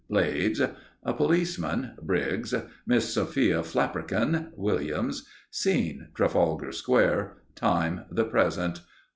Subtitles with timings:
[0.09, 0.15] B.
[0.15, 0.59] Blades.
[1.03, 1.91] A Policeman.
[2.01, 2.55] Briggs.
[2.87, 4.47] Miss Sophia Flapperkin.
[4.55, 5.27] Williams.
[5.51, 7.37] Scene: Trafalgar Square.
[7.53, 8.81] Time: The Present.